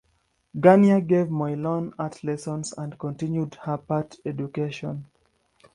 Garnier 0.59 0.99
gave 1.01 1.27
Moillon 1.29 1.93
art 1.99 2.23
lessons 2.23 2.73
and 2.75 2.97
continued 2.97 3.53
her 3.61 3.79
art 3.87 4.17
education. 4.25 5.05